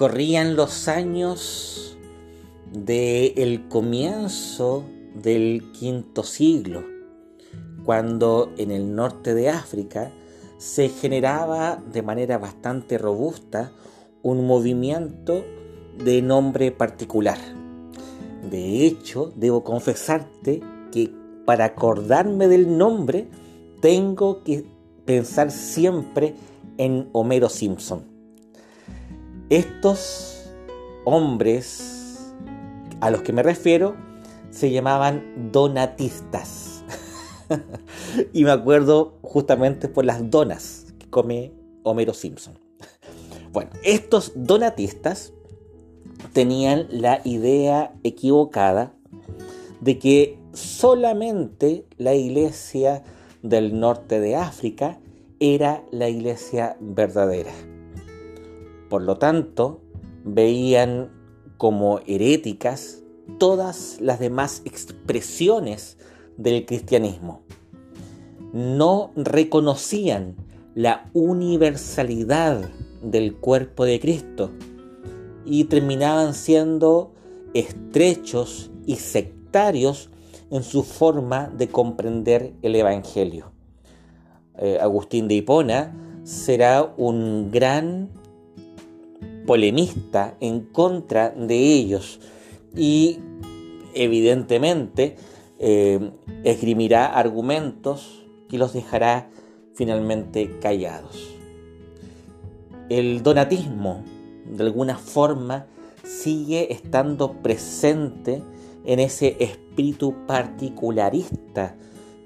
[0.00, 1.98] corrían los años
[2.72, 4.82] del comienzo
[5.14, 6.82] del quinto siglo,
[7.84, 10.10] cuando en el norte de África
[10.56, 13.72] se generaba de manera bastante robusta
[14.22, 15.44] un movimiento
[16.02, 17.36] de nombre particular.
[18.50, 21.12] De hecho, debo confesarte que
[21.44, 23.28] para acordarme del nombre
[23.82, 24.64] tengo que
[25.04, 26.36] pensar siempre
[26.78, 28.09] en Homero Simpson.
[29.50, 30.48] Estos
[31.04, 32.32] hombres
[33.00, 33.96] a los que me refiero
[34.50, 36.84] se llamaban donatistas.
[38.32, 42.60] y me acuerdo justamente por las donas que come Homero Simpson.
[43.50, 45.32] Bueno, estos donatistas
[46.32, 48.94] tenían la idea equivocada
[49.80, 53.02] de que solamente la iglesia
[53.42, 55.00] del norte de África
[55.40, 57.50] era la iglesia verdadera.
[58.90, 59.80] Por lo tanto,
[60.24, 61.10] veían
[61.56, 63.02] como heréticas
[63.38, 65.96] todas las demás expresiones
[66.36, 67.42] del cristianismo.
[68.52, 70.34] No reconocían
[70.74, 72.68] la universalidad
[73.00, 74.50] del cuerpo de Cristo
[75.44, 77.12] y terminaban siendo
[77.54, 80.10] estrechos y sectarios
[80.50, 83.52] en su forma de comprender el Evangelio.
[84.58, 88.10] Eh, Agustín de Hipona será un gran
[90.40, 92.20] en contra de ellos
[92.76, 93.18] y
[93.94, 95.16] evidentemente
[95.58, 96.12] eh,
[96.44, 99.28] esgrimirá argumentos y los dejará
[99.74, 101.36] finalmente callados.
[102.88, 104.04] El donatismo,
[104.46, 105.66] de alguna forma,
[106.04, 108.42] sigue estando presente
[108.84, 111.76] en ese espíritu particularista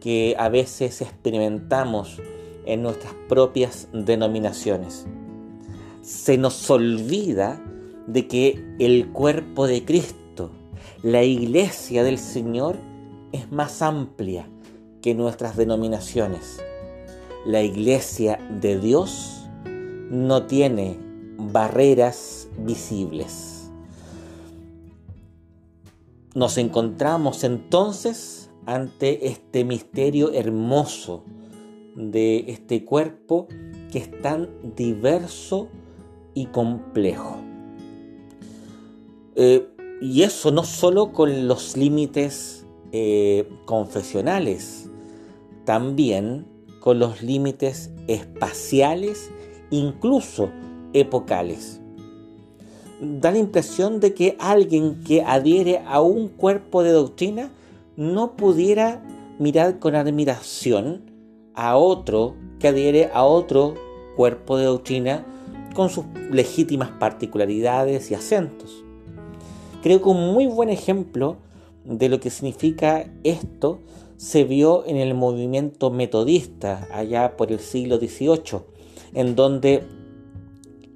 [0.00, 2.20] que a veces experimentamos
[2.64, 5.06] en nuestras propias denominaciones
[6.08, 7.62] se nos olvida
[8.06, 10.50] de que el cuerpo de Cristo,
[11.02, 12.78] la iglesia del Señor,
[13.32, 14.48] es más amplia
[15.02, 16.62] que nuestras denominaciones.
[17.44, 19.50] La iglesia de Dios
[20.10, 20.98] no tiene
[21.36, 23.70] barreras visibles.
[26.34, 31.22] Nos encontramos entonces ante este misterio hermoso
[31.96, 33.46] de este cuerpo
[33.92, 35.68] que es tan diverso
[36.38, 37.38] y complejo.
[39.34, 39.66] Eh,
[40.00, 44.88] y eso no solo con los límites eh, confesionales,
[45.64, 46.46] también
[46.78, 49.32] con los límites espaciales,
[49.70, 50.50] incluso
[50.92, 51.80] epocales.
[53.00, 57.50] Da la impresión de que alguien que adhiere a un cuerpo de doctrina
[57.96, 59.02] no pudiera
[59.40, 61.02] mirar con admiración
[61.54, 63.74] a otro que adhiere a otro
[64.16, 65.26] cuerpo de doctrina
[65.78, 68.82] con sus legítimas particularidades y acentos.
[69.80, 71.36] Creo que un muy buen ejemplo
[71.84, 73.78] de lo que significa esto
[74.16, 78.62] se vio en el movimiento metodista allá por el siglo XVIII,
[79.14, 79.84] en donde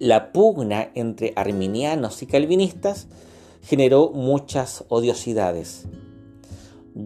[0.00, 3.06] la pugna entre arminianos y calvinistas
[3.62, 5.86] generó muchas odiosidades.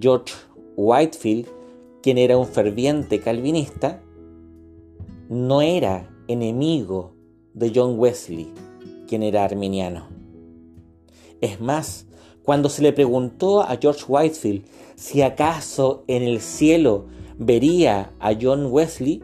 [0.00, 0.32] George
[0.78, 1.46] Whitefield,
[2.02, 4.00] quien era un ferviente calvinista,
[5.28, 7.15] no era enemigo
[7.56, 8.52] de John Wesley,
[9.08, 10.06] quien era arminiano.
[11.40, 12.06] Es más,
[12.44, 17.06] cuando se le preguntó a George Whitefield si acaso en el cielo
[17.38, 19.22] vería a John Wesley,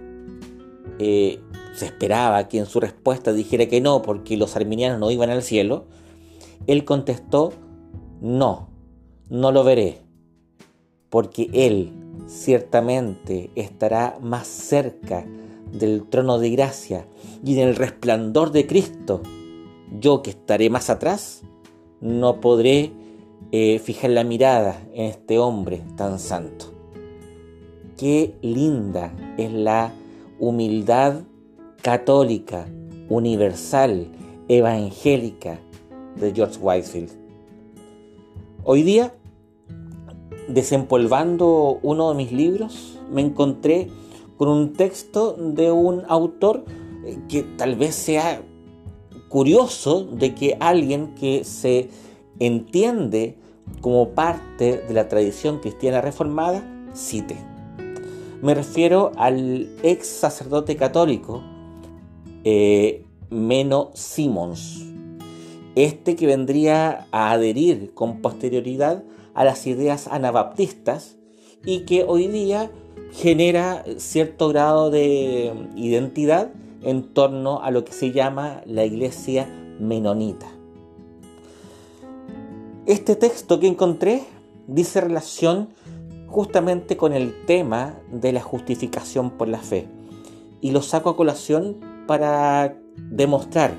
[0.99, 1.41] eh,
[1.75, 5.43] se esperaba que en su respuesta dijera que no, porque los arminianos no iban al
[5.43, 5.85] cielo,
[6.67, 7.53] él contestó,
[8.21, 8.69] no,
[9.31, 10.01] no lo veré,
[11.11, 11.93] porque él
[12.27, 15.27] ciertamente estará más cerca
[15.73, 17.07] del trono de gracia
[17.45, 19.23] y en el resplandor de Cristo,
[19.99, 21.43] yo que estaré más atrás,
[22.01, 22.93] no podré
[23.51, 26.67] eh, fijar la mirada en este hombre tan santo.
[27.97, 29.93] Qué linda es la
[30.39, 31.23] humildad
[31.83, 32.67] católica,
[33.09, 34.09] universal,
[34.49, 35.59] evangélica
[36.17, 37.11] de George Whitefield.
[38.65, 39.15] Hoy día,
[40.49, 43.89] desempolvando uno de mis libros, me encontré
[44.43, 46.65] con un texto de un autor
[47.05, 48.43] eh, que tal vez sea
[49.29, 51.91] curioso de que alguien que se
[52.41, 53.39] entiende
[53.81, 56.61] como parte de la tradición cristiana reformada
[56.93, 57.37] cite.
[58.43, 61.45] Me refiero al ex sacerdote católico
[62.43, 64.85] eh, Meno Simons,
[65.77, 69.05] este que vendría a adherir con posterioridad
[69.35, 71.17] a las ideas anabaptistas
[71.65, 72.71] y que hoy día
[73.13, 76.51] genera cierto grado de identidad
[76.83, 79.47] en torno a lo que se llama la iglesia
[79.79, 80.47] menonita.
[82.87, 84.25] Este texto que encontré
[84.67, 85.69] dice relación
[86.27, 89.87] justamente con el tema de la justificación por la fe.
[90.61, 91.77] Y lo saco a colación
[92.07, 93.75] para demostrar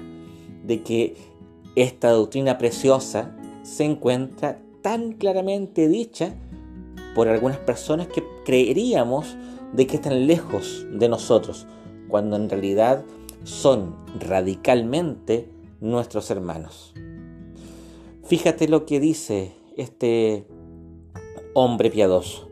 [0.65, 1.15] de que
[1.75, 6.35] esta doctrina preciosa se encuentra tan claramente dicha
[7.15, 9.35] por algunas personas que creeríamos
[9.73, 11.67] de que están lejos de nosotros,
[12.07, 13.03] cuando en realidad
[13.43, 15.49] son radicalmente
[15.79, 16.93] nuestros hermanos.
[18.23, 20.47] Fíjate lo que dice este
[21.53, 22.49] hombre piadoso.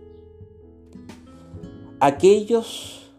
[1.99, 3.11] Aquellos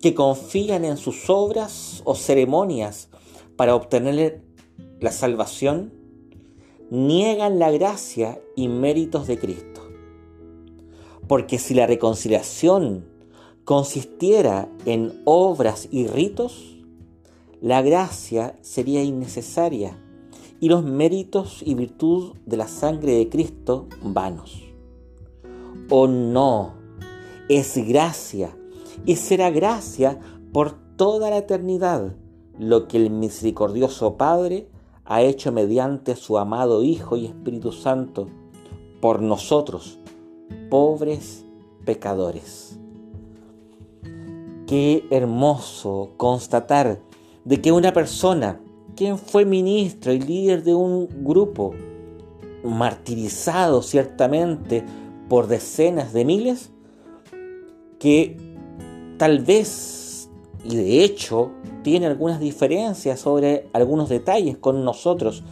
[0.00, 3.08] que confían en sus obras o ceremonias
[3.56, 4.42] para obtener
[5.00, 5.92] la salvación,
[6.90, 9.69] niegan la gracia y méritos de Cristo.
[11.30, 13.04] Porque si la reconciliación
[13.64, 16.76] consistiera en obras y ritos,
[17.60, 19.96] la gracia sería innecesaria
[20.58, 24.60] y los méritos y virtud de la sangre de Cristo vanos.
[25.88, 26.74] Oh no,
[27.48, 28.50] es gracia
[29.06, 30.18] y será gracia
[30.52, 32.16] por toda la eternidad
[32.58, 34.66] lo que el misericordioso Padre
[35.04, 38.26] ha hecho mediante su amado Hijo y Espíritu Santo
[39.00, 39.99] por nosotros,
[40.68, 41.44] pobres
[41.84, 42.78] pecadores.
[44.66, 47.00] Qué hermoso constatar
[47.44, 48.60] de que una persona,
[48.94, 51.74] quien fue ministro y líder de un grupo,
[52.62, 54.84] martirizado ciertamente
[55.28, 56.70] por decenas de miles,
[57.98, 58.36] que
[59.16, 60.30] tal vez,
[60.64, 61.50] y de hecho,
[61.82, 65.42] tiene algunas diferencias sobre algunos detalles con nosotros,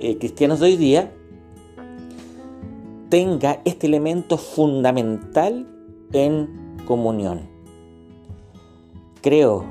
[0.00, 1.12] eh, cristianos de hoy día,
[3.08, 5.66] tenga este elemento fundamental
[6.12, 7.48] en comunión.
[9.22, 9.64] Creo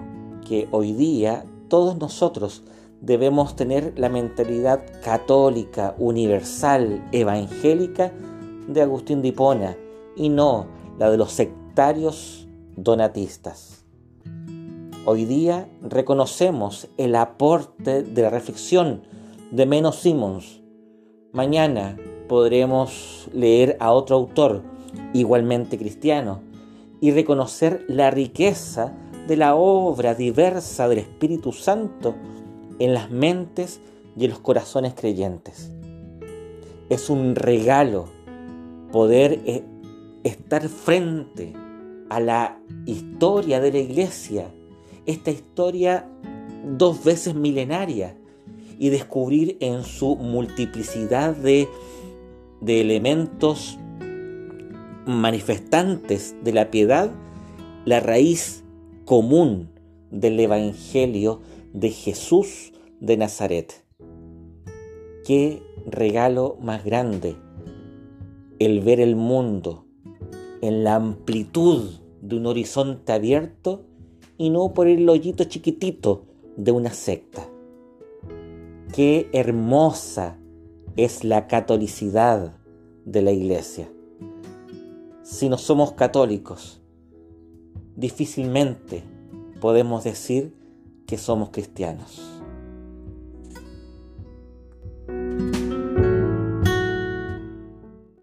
[0.48, 2.64] que hoy día todos nosotros
[3.02, 8.12] debemos tener la mentalidad católica, universal, evangélica
[8.68, 9.78] de Agustín de Hipona
[10.16, 10.68] y no
[10.98, 13.86] la de los sectarios donatistas.
[15.06, 19.04] Hoy día reconocemos el aporte de la reflexión
[19.52, 20.62] de Menos Simons.
[21.32, 21.96] Mañana
[22.28, 24.64] podremos leer a otro autor
[25.14, 26.42] igualmente cristiano
[27.02, 28.94] y reconocer la riqueza
[29.28, 32.16] de la obra diversa del Espíritu Santo
[32.80, 33.80] en las mentes
[34.16, 35.72] y en los corazones creyentes.
[36.90, 38.06] Es un regalo
[38.92, 39.64] poder eh,
[40.24, 41.54] estar frente
[42.10, 44.48] a la historia de la iglesia,
[45.06, 46.08] esta historia
[46.78, 48.16] dos veces milenaria,
[48.78, 51.68] y descubrir en su multiplicidad de,
[52.66, 53.78] de elementos
[55.06, 57.12] manifestantes de la piedad
[57.86, 58.64] la raíz
[59.06, 59.70] común
[60.10, 61.42] del Evangelio
[61.74, 63.86] de Jesús de Nazaret.
[65.26, 67.36] Qué regalo más grande
[68.58, 69.86] el ver el mundo
[70.62, 71.92] en la amplitud
[72.22, 73.86] de un horizonte abierto
[74.40, 76.26] y no por el hoyito chiquitito
[76.58, 77.48] de una secta.
[78.96, 80.40] Qué hermosa
[80.98, 82.58] es la catolicidad
[83.04, 83.90] de la iglesia.
[85.24, 86.82] Si no somos católicos,
[87.96, 89.04] difícilmente
[89.60, 90.56] podemos decir
[91.06, 92.35] que somos cristianos.